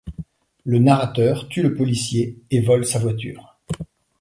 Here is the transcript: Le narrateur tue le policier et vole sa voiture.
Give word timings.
Le 0.65 0.79
narrateur 0.79 1.47
tue 1.47 1.61
le 1.61 1.75
policier 1.75 2.39
et 2.49 2.59
vole 2.61 2.85
sa 2.87 2.97
voiture. 2.97 3.59